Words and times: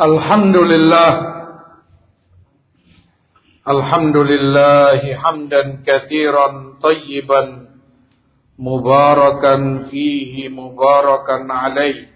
الحمد 0.00 0.56
لله 0.56 1.12
الحمد 3.68 4.16
لله 4.16 5.14
حمدا 5.14 5.82
كثيرا 5.86 6.72
طيبا 6.82 7.66
مباركا 8.58 9.78
فيه 9.90 10.48
مباركا 10.48 11.46
عليه. 11.52 12.08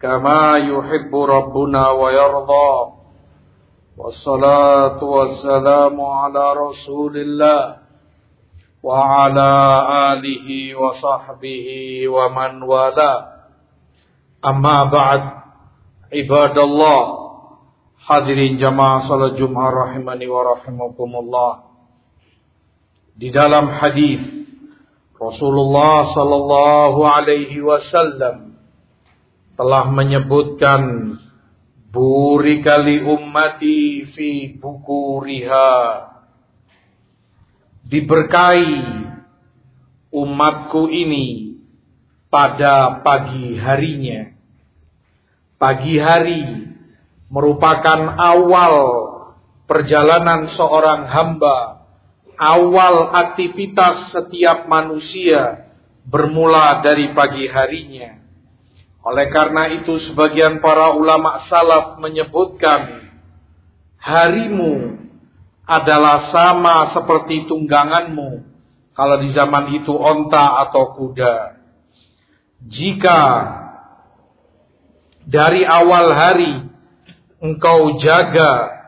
كما 0.00 0.56
يحب 0.56 1.16
ربنا 1.16 1.90
ويرضى. 1.90 2.72
والصلاة 3.96 5.04
والسلام 5.04 6.00
على 6.00 6.52
رسول 6.52 7.16
الله 7.16 7.76
وعلى 8.82 9.52
آله 10.12 10.76
وصحبه 10.76 11.68
ومن 12.08 12.62
والاه. 12.62 13.26
أما 14.44 14.84
بعد 14.84 15.40
Ibadallah. 16.10 17.22
Hadirin 18.00 18.58
jamaah 18.58 19.06
salat 19.06 19.38
Jumat 19.38 19.70
rahimani 19.70 20.26
wa 20.26 20.58
rahimakumullah. 20.58 21.52
Di 23.14 23.30
dalam 23.30 23.70
hadis 23.70 24.18
Rasulullah 25.14 26.10
sallallahu 26.10 27.00
alaihi 27.06 27.62
wasallam 27.62 28.58
telah 29.54 29.92
menyebutkan 29.92 31.14
buri 31.94 32.64
kali 32.64 33.06
ummati 33.06 34.10
fi 34.10 34.58
bukuriha. 34.58 36.10
Diberkahi 37.86 38.74
umatku 40.10 40.90
ini 40.90 41.54
pada 42.32 43.04
pagi 43.04 43.54
harinya 43.54 44.39
pagi 45.60 46.00
hari 46.00 46.72
merupakan 47.28 48.16
awal 48.16 48.74
perjalanan 49.68 50.48
seorang 50.56 51.04
hamba, 51.04 51.84
awal 52.40 53.12
aktivitas 53.12 54.16
setiap 54.16 54.64
manusia 54.66 55.68
bermula 56.08 56.80
dari 56.80 57.12
pagi 57.12 57.44
harinya. 57.44 58.24
Oleh 59.04 59.28
karena 59.28 59.68
itu 59.80 60.00
sebagian 60.10 60.64
para 60.64 60.96
ulama 60.96 61.44
salaf 61.44 62.00
menyebutkan 62.00 63.12
harimu 64.00 64.96
adalah 65.68 66.32
sama 66.32 66.90
seperti 66.96 67.46
tungganganmu 67.46 68.48
kalau 68.96 69.16
di 69.22 69.28
zaman 69.32 69.76
itu 69.76 69.92
onta 69.92 70.66
atau 70.68 70.98
kuda. 70.98 71.62
Jika 72.60 73.20
dari 75.26 75.64
awal 75.64 76.12
hari 76.12 76.70
engkau 77.40 77.96
jaga, 77.98 78.80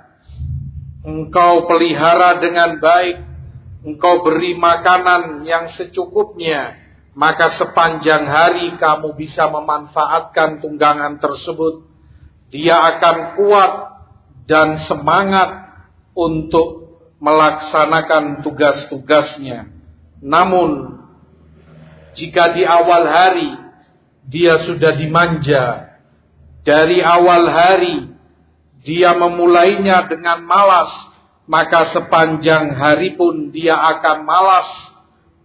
engkau 1.02 1.66
pelihara 1.66 2.38
dengan 2.38 2.78
baik, 2.78 3.16
engkau 3.82 4.22
beri 4.22 4.54
makanan 4.54 5.42
yang 5.48 5.72
secukupnya, 5.72 6.76
maka 7.16 7.56
sepanjang 7.56 8.28
hari 8.28 8.76
kamu 8.76 9.16
bisa 9.16 9.48
memanfaatkan 9.48 10.60
tunggangan 10.60 11.18
tersebut. 11.18 11.88
Dia 12.52 12.76
akan 12.96 13.40
kuat 13.40 13.72
dan 14.44 14.84
semangat 14.84 15.72
untuk 16.12 17.00
melaksanakan 17.16 18.44
tugas-tugasnya. 18.44 19.72
Namun, 20.20 21.00
jika 22.12 22.52
di 22.52 22.66
awal 22.66 23.08
hari 23.08 23.50
dia 24.28 24.60
sudah 24.68 24.92
dimanja, 24.94 25.91
dari 26.62 27.02
awal 27.02 27.50
hari 27.50 27.96
dia 28.82 29.14
memulainya 29.14 30.10
dengan 30.10 30.42
malas, 30.42 30.90
maka 31.46 31.90
sepanjang 31.94 32.74
hari 32.74 33.14
pun 33.14 33.54
dia 33.54 33.78
akan 33.78 34.26
malas 34.26 34.68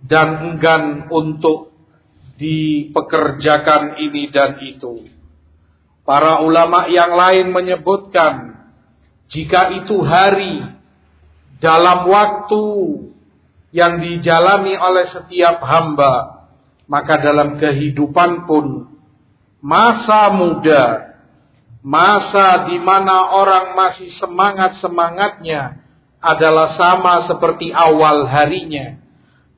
dan 0.02 0.42
enggan 0.42 1.10
untuk 1.10 1.73
dipekerjakan 2.38 3.98
ini 3.98 4.30
dan 4.30 4.61
itu. 4.61 5.10
Para 6.05 6.39
ulama 6.42 6.88
yang 6.88 7.14
lain 7.14 7.52
menyebutkan 7.52 8.58
jika 9.28 9.76
itu 9.84 10.02
hari 10.05 10.64
dalam 11.60 12.08
waktu 12.08 12.64
yang 13.76 13.99
dijalani 13.99 14.80
oleh 14.80 15.05
setiap 15.11 15.60
hamba, 15.61 16.48
maka 16.88 17.20
dalam 17.20 17.60
kehidupan 17.60 18.48
pun 18.48 18.97
masa 19.67 20.32
muda 20.32 21.08
Masa 21.88 22.67
di 22.67 22.83
mana 22.83 23.32
orang 23.32 23.72
masih 23.72 24.11
semangat-semangatnya 24.20 25.80
adalah 26.20 26.76
sama 26.76 27.23
seperti 27.32 27.72
awal 27.72 28.28
harinya. 28.28 29.00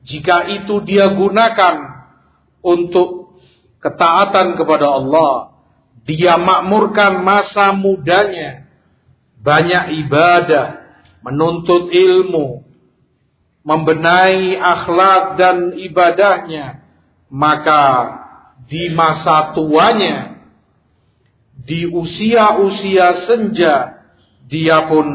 Jika 0.06 0.46
itu 0.62 0.78
dia 0.86 1.10
gunakan 1.10 2.06
untuk 2.62 3.34
ketaatan 3.82 4.54
kepada 4.54 4.94
Allah, 4.94 5.58
dia 6.06 6.38
makmurkan 6.38 7.18
masa 7.26 7.74
mudanya, 7.74 8.62
banyak 9.42 10.06
ibadah, 10.06 10.86
menuntut 11.26 11.90
ilmu, 11.90 12.62
membenahi 13.66 14.54
akhlak 14.54 15.34
dan 15.34 15.74
ibadahnya, 15.74 16.86
maka 17.26 17.82
di 18.66 18.92
masa 18.92 19.54
tuanya 19.56 20.40
di 21.60 21.86
usia-usia 21.86 23.28
senja 23.28 24.00
dia 24.50 24.90
pun 24.90 25.06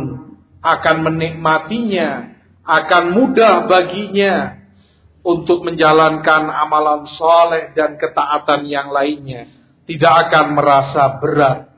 akan 0.65 0.97
menikmatinya, 1.05 2.39
akan 2.65 3.03
mudah 3.13 3.69
baginya 3.69 4.65
untuk 5.21 5.61
menjalankan 5.67 6.49
amalan 6.49 7.05
soleh 7.05 7.75
dan 7.77 7.99
ketaatan 8.01 8.65
yang 8.65 8.89
lainnya. 8.89 9.45
Tidak 9.85 10.13
akan 10.29 10.57
merasa 10.57 11.21
berat. 11.21 11.69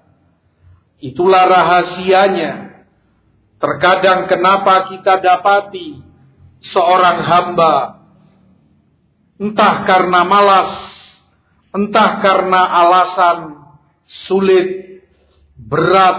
Itulah 1.04 1.44
rahasianya. 1.50 2.86
Terkadang 3.58 4.30
kenapa 4.32 4.88
kita 4.88 5.20
dapati 5.20 6.00
seorang 6.62 7.26
hamba 7.26 7.76
entah 9.42 9.84
karena 9.84 10.22
malas, 10.24 10.72
entah 11.78 12.18
karena 12.26 12.62
alasan 12.66 13.62
sulit, 14.26 15.00
berat, 15.54 16.18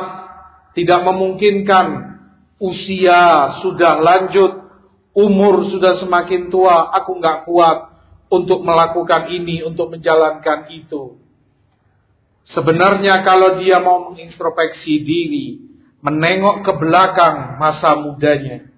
tidak 0.78 1.02
memungkinkan, 1.02 2.14
usia 2.62 3.58
sudah 3.58 3.98
lanjut, 3.98 4.70
umur 5.18 5.66
sudah 5.66 5.98
semakin 5.98 6.46
tua, 6.46 6.94
aku 6.94 7.18
nggak 7.18 7.50
kuat 7.50 7.78
untuk 8.30 8.62
melakukan 8.62 9.34
ini, 9.34 9.66
untuk 9.66 9.90
menjalankan 9.90 10.70
itu. 10.70 11.18
Sebenarnya 12.48 13.26
kalau 13.26 13.58
dia 13.58 13.82
mau 13.82 14.08
mengintrospeksi 14.08 15.02
diri, 15.02 15.48
menengok 16.00 16.62
ke 16.62 16.72
belakang 16.78 17.58
masa 17.58 17.98
mudanya, 17.98 18.70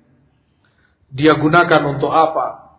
dia 1.12 1.36
gunakan 1.36 1.98
untuk 1.98 2.10
apa? 2.10 2.78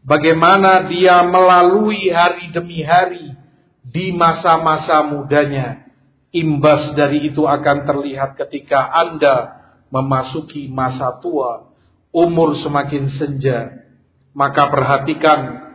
Bagaimana 0.00 0.88
dia 0.88 1.20
melalui 1.20 2.08
hari 2.08 2.48
demi 2.56 2.80
hari 2.80 3.39
di 3.84 4.12
masa-masa 4.14 5.02
mudanya. 5.04 5.88
Imbas 6.30 6.94
dari 6.94 7.26
itu 7.26 7.42
akan 7.42 7.82
terlihat 7.82 8.38
ketika 8.38 8.86
Anda 8.86 9.58
memasuki 9.90 10.70
masa 10.70 11.18
tua, 11.18 11.74
umur 12.14 12.54
semakin 12.54 13.10
senja. 13.10 13.82
Maka 14.30 14.70
perhatikan 14.70 15.74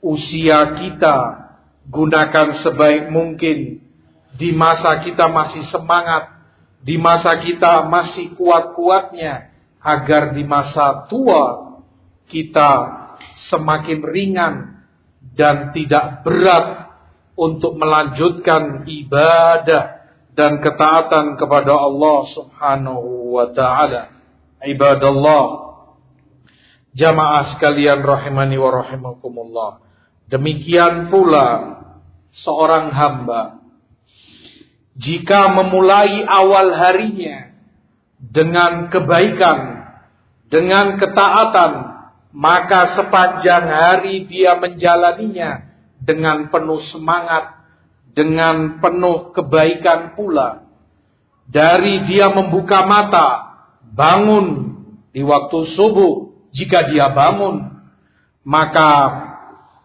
usia 0.00 0.80
kita, 0.80 1.16
gunakan 1.92 2.56
sebaik 2.64 3.12
mungkin. 3.12 3.84
Di 4.32 4.48
masa 4.56 5.04
kita 5.04 5.28
masih 5.28 5.68
semangat, 5.68 6.40
di 6.80 6.96
masa 6.96 7.36
kita 7.36 7.84
masih 7.84 8.32
kuat-kuatnya, 8.32 9.52
agar 9.76 10.32
di 10.32 10.40
masa 10.48 11.04
tua 11.12 11.76
kita 12.32 12.70
semakin 13.52 14.00
ringan 14.00 14.54
dan 15.36 15.76
tidak 15.76 16.24
berat 16.24 16.91
untuk 17.36 17.80
melanjutkan 17.80 18.84
ibadah 18.84 20.02
dan 20.32 20.60
ketaatan 20.60 21.36
kepada 21.36 21.72
Allah 21.72 22.18
Subhanahu 22.32 23.36
wa 23.36 23.46
taala. 23.52 24.12
Ibadallah 24.62 25.44
jamaah 26.96 27.56
sekalian 27.56 28.04
rahimani 28.04 28.56
wa 28.56 28.70
rahimakumullah. 28.84 29.70
Demikian 30.28 31.12
pula 31.12 31.80
seorang 32.32 32.88
hamba 32.92 33.60
jika 34.96 35.52
memulai 35.52 36.24
awal 36.24 36.72
harinya 36.76 37.52
dengan 38.20 38.92
kebaikan, 38.92 39.88
dengan 40.52 41.00
ketaatan, 41.00 41.72
maka 42.32 42.96
sepanjang 42.96 43.68
hari 43.68 44.24
dia 44.28 44.56
menjalaninya 44.56 45.71
dengan 46.02 46.50
penuh 46.50 46.82
semangat, 46.90 47.62
dengan 48.12 48.82
penuh 48.82 49.30
kebaikan 49.32 50.18
pula. 50.18 50.66
dari 51.52 52.08
dia 52.08 52.32
membuka 52.32 52.88
mata, 52.88 53.60
bangun 53.92 54.72
di 55.12 55.20
waktu 55.20 55.68
subuh, 55.76 56.32
jika 56.56 56.88
dia 56.88 57.12
bangun, 57.12 57.84
maka 58.40 58.90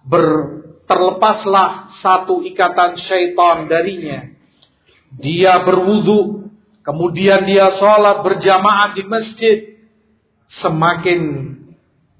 ber, 0.07 0.25
terlepaslah 0.87 1.91
satu 1.99 2.39
ikatan 2.47 2.95
syaitan 3.03 3.67
darinya. 3.67 4.31
Dia 5.19 5.67
berwudu, 5.67 6.51
kemudian 6.87 7.43
dia 7.43 7.75
sholat 7.75 8.23
berjamaah 8.23 8.95
di 8.95 9.03
masjid, 9.03 9.57
semakin 10.63 11.51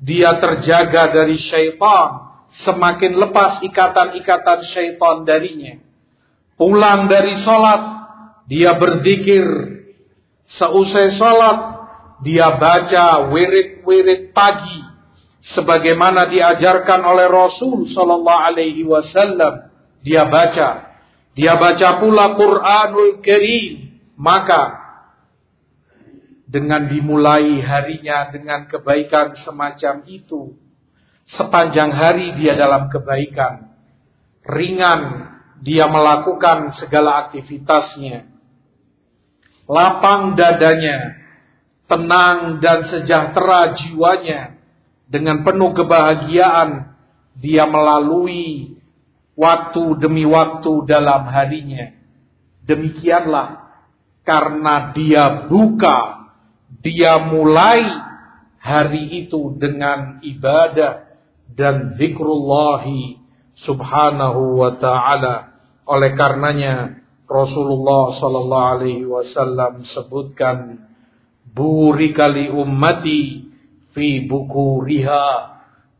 dia 0.03 0.35
terjaga 0.43 1.15
dari 1.15 1.39
syaitan, 1.39 2.26
semakin 2.51 3.17
lepas 3.17 3.59
ikatan-ikatan 3.63 4.59
syaitan 4.71 5.27
darinya. 5.27 5.79
Pulang 6.57 7.05
dari 7.05 7.37
sholat, 7.43 7.81
dia 8.49 8.75
berzikir. 8.75 9.45
Seusai 10.47 11.19
sholat, 11.19 11.77
dia 12.23 12.57
baca 12.57 13.29
wirid-wirid 13.29 14.33
pagi 14.33 14.81
sebagaimana 15.53 16.27
diajarkan 16.33 17.01
oleh 17.05 17.29
Rasul 17.29 17.87
sallallahu 17.93 18.43
alaihi 18.51 18.81
wasallam 18.83 19.69
dia 20.01 20.25
baca 20.25 20.97
dia 21.37 21.53
baca 21.55 22.01
pula 22.01 22.33
Quranul 22.33 23.21
Karim 23.21 24.01
maka 24.17 24.81
dengan 26.49 26.89
dimulai 26.89 27.61
harinya 27.61 28.33
dengan 28.33 28.65
kebaikan 28.65 29.37
semacam 29.37 30.01
itu 30.09 30.57
sepanjang 31.27 31.91
hari 31.91 32.35
dia 32.39 32.55
dalam 32.55 32.87
kebaikan 32.87 33.67
ringan 34.47 35.01
dia 35.59 35.89
melakukan 35.91 36.77
segala 36.79 37.27
aktivitasnya. 37.27 38.29
Lapang 39.67 40.39
dadanya 40.39 41.19
tenang 41.91 42.63
dan 42.63 42.87
sejahtera 42.87 43.75
jiwanya. 43.75 44.55
Dengan 45.07 45.47
penuh 45.47 45.71
kebahagiaan 45.71 46.99
dia 47.39 47.63
melalui 47.63 48.75
waktu 49.39 49.83
demi 50.03 50.27
waktu 50.27 50.83
dalam 50.83 51.31
harinya. 51.31 51.95
Demikianlah 52.67 53.71
karena 54.27 54.91
dia 54.91 55.47
buka, 55.47 56.27
dia 56.83 57.23
mulai 57.23 57.87
hari 58.59 59.23
itu 59.23 59.55
dengan 59.55 60.19
ibadah 60.19 61.06
dan 61.53 61.95
zikrullahi 61.95 63.21
subhanahu 63.59 64.59
wa 64.59 64.75
ta'ala. 64.77 65.35
Oleh 65.87 66.13
karenanya 66.19 67.03
Rasulullah 67.27 68.15
sallallahu 68.15 68.69
alaihi 68.79 69.07
wasallam 69.07 69.83
sebutkan 69.83 70.87
burikali 71.51 72.51
ummati 72.51 73.51
fi 73.91 74.23
buku 74.23 74.83
riha 74.83 75.27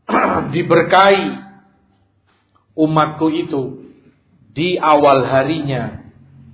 diberkahi 0.54 1.48
umatku 2.78 3.26
itu 3.34 3.62
di 4.54 4.78
awal 4.78 5.26
harinya. 5.26 6.06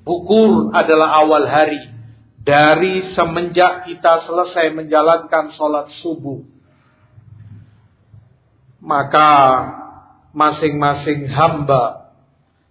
Bukur 0.04 0.72
adalah 0.76 1.24
awal 1.24 1.48
hari 1.48 1.80
dari 2.44 3.16
semenjak 3.16 3.88
kita 3.88 4.24
selesai 4.28 4.72
menjalankan 4.76 5.52
sholat 5.56 5.88
subuh. 6.04 6.44
Maka 8.84 9.30
masing-masing 10.36 11.32
hamba 11.32 12.12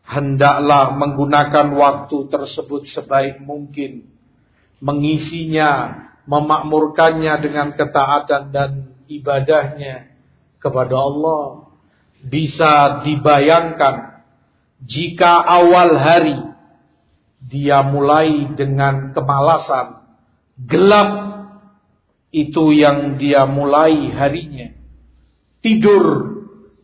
hendaklah 0.05 0.93
menggunakan 0.93 1.73
waktu 1.73 2.29
tersebut 2.29 2.85
sebaik 2.93 3.41
mungkin. 3.41 4.13
Mengisinya 4.77 6.03
memakmurkannya 6.29 7.33
dengan 7.41 7.73
ketaatan 7.73 8.53
dan 8.53 8.71
ibadahnya 9.09 10.13
kepada 10.61 10.95
Allah. 11.01 11.73
Bisa 12.23 13.03
dibayangkan 13.03 14.13
jika 14.83 15.39
awal 15.39 15.95
hari 15.99 16.39
dia 17.43 17.83
mulai 17.83 18.51
dengan 18.55 19.11
kemalasan, 19.11 20.03
gelap 20.59 21.09
itu 22.31 22.71
yang 22.75 23.15
dia 23.19 23.47
mulai 23.47 24.11
harinya. 24.11 24.82
Tidur 25.63 26.03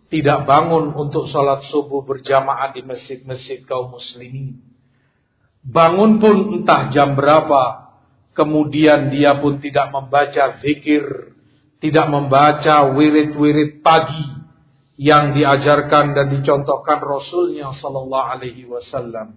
tidak 0.07 0.47
bangun 0.47 0.95
untuk 0.95 1.27
sholat 1.27 1.67
subuh 1.67 2.07
berjamaah 2.07 2.71
di 2.71 2.81
masjid-masjid 2.81 3.61
kaum 3.67 3.91
muslimin. 3.93 4.63
Bangun 5.59 6.23
pun 6.23 6.63
entah 6.63 6.87
jam 6.89 7.13
berapa, 7.13 7.89
Kemudian 8.39 9.11
dia 9.11 9.35
pun 9.35 9.59
tidak 9.59 9.91
membaca 9.91 10.63
zikir, 10.63 11.35
tidak 11.83 12.07
membaca 12.07 12.87
wirid-wirid 12.95 13.83
pagi 13.83 14.31
yang 14.95 15.35
diajarkan 15.35 16.15
dan 16.15 16.31
dicontohkan 16.31 17.03
Rasulnya 17.03 17.75
Sallallahu 17.75 18.29
Alaihi 18.39 18.63
Wasallam. 18.63 19.35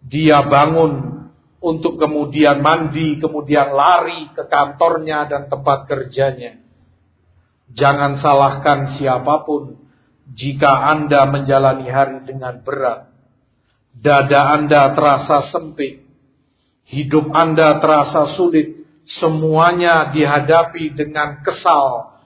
Dia 0.00 0.40
bangun 0.48 1.28
untuk 1.60 2.00
kemudian 2.00 2.64
mandi, 2.64 3.20
kemudian 3.20 3.68
lari 3.76 4.32
ke 4.32 4.48
kantornya 4.48 5.28
dan 5.28 5.52
tempat 5.52 5.84
kerjanya. 5.84 6.56
Jangan 7.74 8.18
salahkan 8.18 8.98
siapa 8.98 9.46
pun 9.46 9.78
jika 10.30 10.70
Anda 10.90 11.26
menjalani 11.30 11.86
hari 11.86 12.26
dengan 12.26 12.62
berat. 12.66 13.10
Dada 13.90 14.54
Anda 14.54 14.94
terasa 14.94 15.50
sempit 15.50 16.10
Hidup 16.90 17.30
Anda 17.30 17.78
terasa 17.78 18.34
sulit, 18.34 18.82
semuanya 19.06 20.10
dihadapi 20.10 20.98
dengan 20.98 21.38
kesal. 21.46 22.18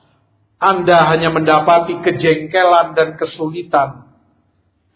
Anda 0.56 1.04
hanya 1.12 1.28
mendapati 1.28 2.00
kejengkelan 2.00 2.96
dan 2.96 3.20
kesulitan. 3.20 4.08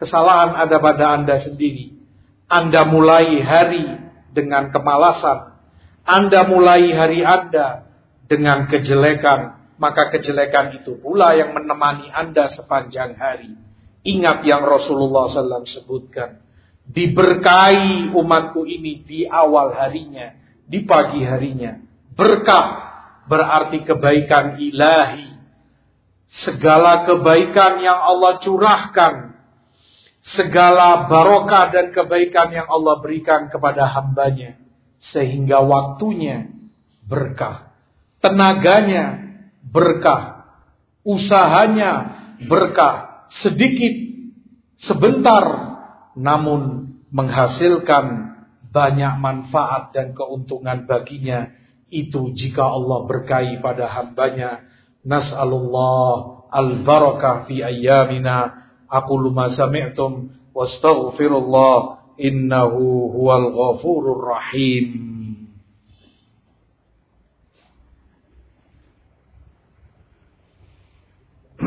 Kesalahan 0.01 0.57
ada 0.57 0.81
pada 0.81 1.21
Anda 1.21 1.37
sendiri. 1.45 2.01
Anda 2.49 2.89
mulai 2.89 3.45
hari 3.45 4.01
dengan 4.33 4.73
kemalasan. 4.73 5.53
Anda 6.09 6.49
mulai 6.49 6.89
hari 6.97 7.21
Anda 7.21 7.93
dengan 8.25 8.73
kejelekan. 8.73 9.58
Maka 9.79 10.11
kejelekan 10.11 10.75
itu 10.83 10.99
pula 10.99 11.39
yang 11.39 11.55
menemani 11.55 12.11
Anda 12.11 12.51
sepanjang 12.51 13.15
hari. 13.15 13.55
Ingat 14.03 14.43
yang 14.43 14.67
Rasulullah 14.67 15.31
SAW 15.31 15.67
sebutkan 15.67 16.43
diberkahi 16.89 18.17
umatku 18.17 18.65
ini 18.65 19.05
di 19.05 19.29
awal 19.29 19.77
harinya, 19.77 20.33
di 20.65 20.83
pagi 20.89 21.21
harinya. 21.21 21.77
Berkah 22.17 22.67
berarti 23.29 23.85
kebaikan 23.85 24.57
ilahi. 24.59 25.37
Segala 26.29 27.09
kebaikan 27.09 27.81
yang 27.81 27.97
Allah 27.97 28.37
curahkan, 28.37 29.33
segala 30.21 31.09
barokah 31.09 31.73
dan 31.73 31.89
kebaikan 31.89 32.53
yang 32.53 32.69
Allah 32.69 33.01
berikan 33.01 33.49
kepada 33.49 33.89
hambanya, 33.89 34.61
sehingga 35.01 35.65
waktunya 35.65 36.53
berkah, 37.09 37.73
tenaganya 38.21 39.28
berkah, 39.69 40.49
usahanya 41.05 42.19
berkah, 42.49 43.29
sedikit, 43.43 43.95
sebentar 44.81 45.45
namun 46.19 46.95
menghasilkan 47.13 48.37
banyak 48.69 49.15
manfaat 49.21 49.95
dan 49.97 50.13
keuntungan 50.13 50.85
baginya. 50.85 51.53
Itu 51.89 52.37
jika 52.37 52.69
Allah 52.69 53.09
berkahi 53.09 53.65
pada 53.65 53.89
hambanya. 53.89 54.69
Nas'alullah 55.09 56.45
al-barakah 56.53 57.49
fi 57.49 57.65
ayyamina. 57.65 58.69
Aqulu 58.89 59.33
ma 59.33 59.49
sami'tum 59.49 60.37
wastaghfirullah 60.53 61.79
innahu 62.21 63.09
huwal 63.15 63.49
ghafurur 63.53 64.21
rahim 64.37 65.18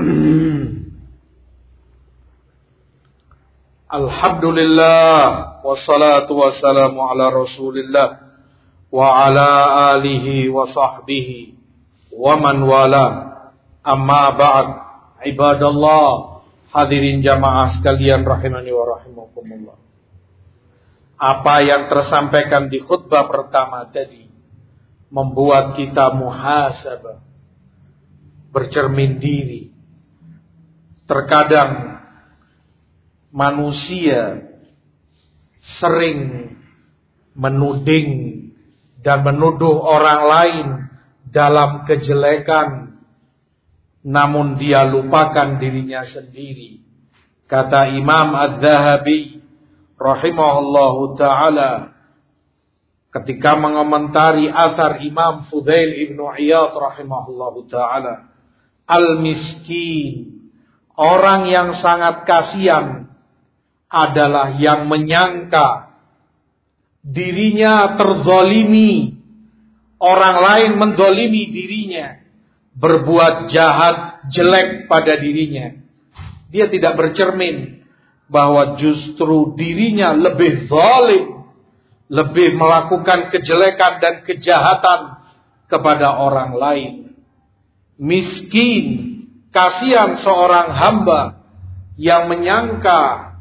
Alhamdulillah 3.91 5.59
wassalatu 5.67 6.39
wassalamu 6.39 7.03
ala 7.11 7.27
Rasulillah 7.27 8.23
wa 8.87 9.07
ala 9.27 9.91
alihi 9.91 10.47
wa 10.47 10.63
sahbihi 10.71 11.59
wa 12.15 12.39
man 12.39 12.63
wala. 12.63 13.07
Amma 13.83 14.31
ba'd. 14.31 14.67
Ibadallah 15.27 16.39
hadirin 16.71 17.19
jamaah 17.19 17.75
sekalian 17.75 18.23
rahimani 18.23 18.71
wa 18.71 18.95
rahimakumullah. 18.95 19.75
Apa 21.19 21.67
yang 21.67 21.91
tersampaikan 21.91 22.71
di 22.71 22.79
khutbah 22.79 23.27
pertama 23.27 23.91
tadi 23.91 24.23
membuat 25.11 25.75
kita 25.75 26.15
muhasabah 26.15 27.19
bercermin 28.55 29.19
diri 29.19 29.70
terkadang 31.11 31.99
manusia 33.35 34.47
sering 35.75 36.55
menuding 37.35 38.09
dan 39.03 39.27
menuduh 39.27 39.75
orang 39.75 40.21
lain 40.23 40.67
dalam 41.27 41.83
kejelekan 41.83 42.95
namun 44.07 44.55
dia 44.55 44.87
lupakan 44.87 45.59
dirinya 45.59 46.07
sendiri. 46.07 46.79
Kata 47.51 47.91
Imam 47.91 48.31
Az-Zahabi 48.31 49.43
rahimahullahu 49.99 51.19
taala 51.19 51.91
ketika 53.11 53.59
mengomentari 53.59 54.47
asar 54.47 55.03
Imam 55.03 55.43
Fudail 55.51 56.07
ibnu 56.07 56.31
Iyad 56.39 56.71
rahimahullahu 56.71 57.67
taala 57.67 58.31
al-miskin 58.87 60.40
orang 61.01 61.49
yang 61.49 61.73
sangat 61.81 62.29
kasihan 62.29 63.09
adalah 63.89 64.53
yang 64.61 64.85
menyangka 64.85 65.97
dirinya 67.01 67.97
terzolimi 67.97 69.17
orang 69.97 70.37
lain 70.37 70.71
mendolimi 70.77 71.49
dirinya 71.49 72.21
berbuat 72.77 73.49
jahat 73.49 74.29
jelek 74.29 74.85
pada 74.85 75.17
dirinya 75.17 75.81
dia 76.53 76.69
tidak 76.69 76.99
bercermin 76.99 77.81
bahwa 78.31 78.79
justru 78.79 79.59
dirinya 79.59 80.15
lebih 80.15 80.71
zalim, 80.71 81.51
lebih 82.07 82.55
melakukan 82.55 83.27
kejelekan 83.27 83.99
dan 83.99 84.15
kejahatan 84.23 85.19
kepada 85.67 86.15
orang 86.15 86.55
lain. 86.55 86.93
Miskin, 87.99 89.10
kasihan 89.51 90.17
seorang 90.19 90.73
hamba 90.73 91.21
yang 91.99 92.31
menyangka 92.31 93.31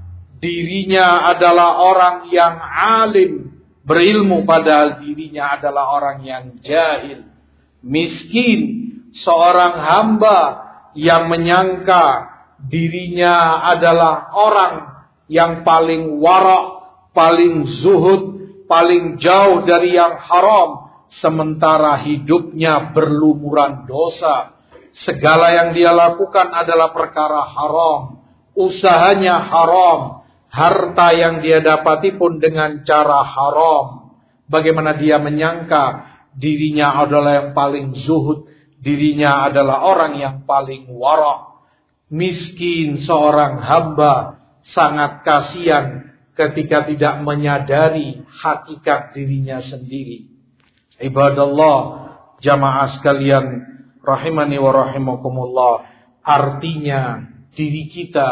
dirinya 0.42 1.30
adalah 1.30 1.80
orang 1.80 2.16
yang 2.28 2.58
alim, 2.74 3.62
berilmu 3.86 4.44
padahal 4.44 5.00
dirinya 5.00 5.56
adalah 5.56 5.96
orang 5.96 6.18
yang 6.26 6.44
jahil. 6.60 7.24
Miskin, 7.80 8.60
seorang 9.16 9.80
hamba 9.80 10.38
yang 10.92 11.30
menyangka 11.30 12.28
dirinya 12.68 13.64
adalah 13.72 14.34
orang 14.34 14.74
yang 15.30 15.62
paling 15.62 16.20
warak, 16.20 16.66
paling 17.14 17.64
zuhud, 17.80 18.22
paling 18.66 19.16
jauh 19.16 19.64
dari 19.64 19.96
yang 19.96 20.18
haram, 20.20 20.90
sementara 21.10 22.02
hidupnya 22.04 22.92
berlumuran 22.92 23.88
dosa. 23.88 24.59
Segala 24.90 25.54
yang 25.54 25.68
dia 25.70 25.94
lakukan 25.94 26.50
adalah 26.50 26.90
perkara 26.90 27.46
haram, 27.46 28.26
usahanya 28.58 29.38
haram, 29.38 30.26
harta 30.50 31.14
yang 31.14 31.38
dia 31.40 31.62
dapati 31.62 32.18
pun 32.18 32.42
dengan 32.42 32.82
cara 32.82 33.22
haram. 33.22 34.14
Bagaimana 34.50 34.98
dia 34.98 35.22
menyangka 35.22 36.10
dirinya 36.34 37.06
adalah 37.06 37.38
yang 37.38 37.50
paling 37.54 37.94
zuhud, 38.02 38.50
dirinya 38.82 39.46
adalah 39.46 39.86
orang 39.86 40.18
yang 40.18 40.36
paling 40.42 40.90
warak 40.90 41.50
miskin 42.10 42.98
seorang 42.98 43.62
hamba 43.62 44.42
sangat 44.66 45.22
kasihan 45.22 46.10
ketika 46.34 46.84
tidak 46.84 47.22
menyadari 47.22 48.26
hakikat 48.26 49.14
dirinya 49.14 49.62
sendiri. 49.62 50.26
Ibadallah, 51.00 51.78
jamaah 52.42 52.88
sekalian 52.98 53.46
rahimani 54.00 54.56
wa 54.56 54.72
rahimakumullah, 54.72 55.74
artinya 56.24 57.30
diri 57.54 57.88
kita 57.92 58.28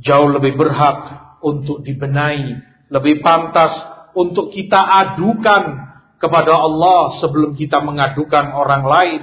jauh 0.00 0.28
lebih 0.32 0.56
berhak 0.56 0.98
untuk 1.42 1.84
dibenahi, 1.84 2.60
lebih 2.88 3.20
pantas 3.20 3.72
untuk 4.16 4.52
kita 4.52 4.78
adukan 4.78 5.92
kepada 6.22 6.54
Allah 6.54 7.18
sebelum 7.18 7.58
kita 7.58 7.82
mengadukan 7.82 8.54
orang 8.54 8.84
lain 8.86 9.22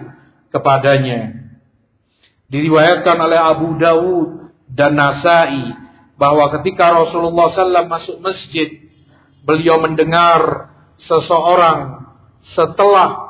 kepadanya. 0.51 1.47
Diriwayatkan 2.49 3.17
oleh 3.17 3.39
Abu 3.39 3.77
Dawud 3.77 4.29
dan 4.73 4.97
Nasai 4.97 5.69
bahwa 6.19 6.51
ketika 6.59 6.91
Rasulullah 6.91 7.47
SAW 7.53 7.87
masuk 7.87 8.17
masjid, 8.19 8.67
beliau 9.45 9.79
mendengar 9.79 10.73
seseorang 10.99 12.09
setelah 12.43 13.28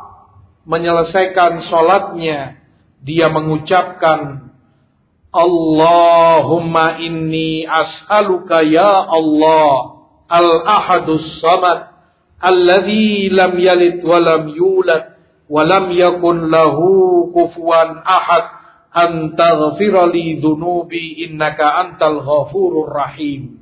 menyelesaikan 0.70 1.66
sholatnya, 1.66 2.62
dia 3.02 3.28
mengucapkan, 3.34 4.54
Allahumma 5.30 6.98
inni 7.02 7.62
as'aluka 7.66 8.66
ya 8.66 9.06
Allah 9.06 10.02
al-ahadus 10.26 11.38
samad 11.38 11.94
alladhi 12.42 13.30
lam 13.30 13.54
yalid 13.62 14.02
wa 14.02 14.18
lam 14.18 14.50
yulad 14.50 15.22
wa 15.46 15.62
lam 15.62 15.94
yakun 15.94 16.50
lahu 16.50 17.30
kufuwan 17.30 18.02
ahad 18.02 18.46
an 18.90 19.38
taghfira 19.38 20.10
li 20.10 20.42
dunubi 20.42 21.22
innaka 21.30 21.78
antal 21.78 22.26
ghafurur 22.26 22.90
rahim. 22.90 23.62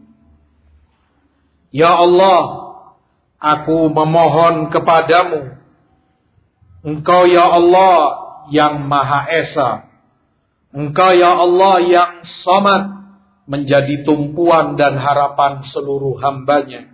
Ya 1.76 2.00
Allah, 2.00 2.44
aku 3.44 3.92
memohon 3.92 4.72
kepadamu. 4.72 5.57
Engkau 6.86 7.26
ya 7.26 7.46
Allah 7.46 7.98
yang 8.54 8.86
Maha 8.86 9.26
Esa. 9.34 9.90
Engkau 10.70 11.10
ya 11.16 11.34
Allah 11.34 11.76
yang 11.82 12.12
somat 12.46 12.84
menjadi 13.48 14.04
tumpuan 14.04 14.76
dan 14.76 15.00
harapan 15.00 15.64
seluruh 15.66 16.20
hambanya. 16.22 16.92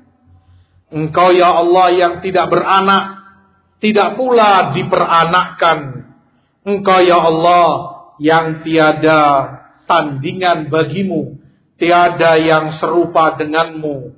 Engkau 0.93 1.33
ya 1.33 1.49
Allah 1.49 1.87
yang 1.91 2.13
tidak 2.21 2.53
beranak, 2.53 3.25
tidak 3.81 4.15
pula 4.15 4.71
diperanakkan. 4.77 6.07
Engkau 6.63 6.99
ya 7.01 7.19
Allah 7.19 7.67
yang 8.21 8.61
tiada 8.61 9.21
tandingan 9.89 10.69
bagimu, 10.71 11.41
tiada 11.75 12.39
yang 12.39 12.77
serupa 12.77 13.35
denganmu. 13.35 14.15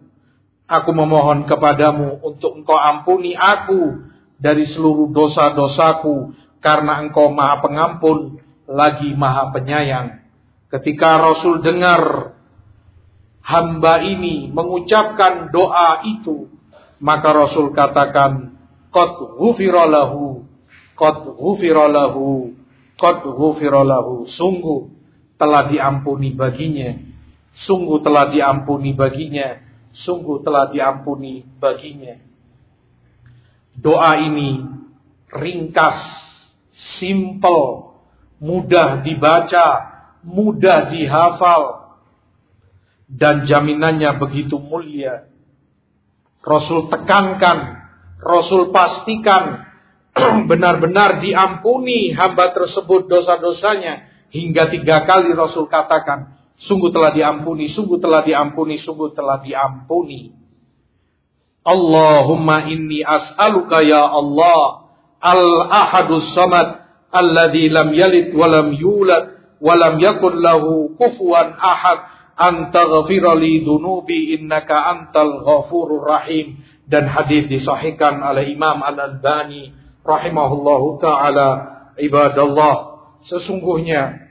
Aku 0.66 0.92
memohon 0.92 1.48
kepadamu 1.50 2.22
untuk 2.22 2.60
engkau 2.60 2.76
ampuni 2.78 3.38
aku 3.38 4.14
dari 4.46 4.70
seluruh 4.70 5.10
dosa-dosaku, 5.10 6.38
karena 6.62 7.02
engkau 7.02 7.34
maha 7.34 7.66
pengampun, 7.66 8.38
lagi 8.70 9.18
maha 9.18 9.50
penyayang. 9.50 10.22
Ketika 10.70 11.18
Rasul 11.18 11.66
dengar 11.66 12.34
hamba 13.42 14.06
ini 14.06 14.54
mengucapkan 14.54 15.50
doa 15.50 16.06
itu, 16.06 16.54
maka 17.02 17.34
Rasul 17.34 17.74
katakan, 17.74 18.54
Qad 18.94 19.18
ghufiralahu, 19.18 20.46
Qad 20.94 21.26
ghufiralahu, 21.26 22.54
Qad 23.02 23.26
ghufiralahu. 23.26 24.30
Sungguh 24.30 24.94
telah 25.42 25.68
diampuni 25.68 26.38
baginya. 26.38 26.96
Sungguh 27.66 28.00
telah 28.00 28.30
diampuni 28.32 28.96
baginya. 28.96 29.60
Sungguh 29.92 30.44
telah 30.44 30.72
diampuni 30.72 31.44
baginya. 31.60 32.20
Doa 33.76 34.18
ini 34.24 34.64
ringkas, 35.32 36.00
simple, 37.00 37.96
mudah 38.40 39.04
dibaca, 39.04 39.68
mudah 40.24 40.92
dihafal, 40.92 41.86
dan 43.12 43.46
jaminannya 43.46 44.18
begitu 44.18 44.58
mulia. 44.58 45.30
Rasul 46.46 46.88
tekankan, 46.94 47.86
Rasul 48.22 48.70
pastikan 48.70 49.66
benar-benar 50.50 51.20
diampuni 51.20 52.14
hamba 52.16 52.54
tersebut 52.54 53.10
dosa-dosanya 53.10 54.08
hingga 54.32 54.72
tiga 54.72 55.04
kali 55.04 55.34
Rasul 55.36 55.68
katakan 55.68 56.38
sungguh 56.64 56.94
telah 56.94 57.12
diampuni, 57.12 57.68
sungguh 57.74 58.00
telah 58.00 58.24
diampuni, 58.24 58.80
sungguh 58.80 59.12
telah 59.12 59.42
diampuni. 59.44 60.45
Allahumma 61.66 62.70
inni 62.70 63.02
as'aluka 63.02 63.82
ya 63.82 64.06
Allah 64.06 64.86
al-ahadus 65.18 66.30
samad 66.38 66.86
alladhi 67.10 67.74
lam 67.74 67.90
yalid 67.90 68.38
wa 68.38 68.46
lam 68.46 68.70
yulad 68.78 69.58
wa 69.58 69.74
lam 69.74 69.98
yakun 69.98 70.46
lahu 70.46 70.94
kufuwan 70.94 71.58
ahad 71.58 72.06
an 72.38 72.70
taghfira 72.70 73.34
li 73.34 73.66
dunubi 73.66 74.38
innaka 74.38 74.94
antal 74.94 75.42
ghafurur 75.42 76.06
rahim. 76.06 76.62
Dan 76.86 77.10
hadis 77.10 77.50
disahihkan 77.50 78.22
oleh 78.22 78.46
Imam 78.54 78.86
Al-Albani 78.86 79.74
rahimahullahu 80.06 81.02
taala 81.02 81.50
ibadallah. 81.98 83.02
Sesungguhnya 83.26 84.25